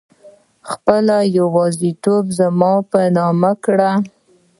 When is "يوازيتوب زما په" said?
1.37-2.99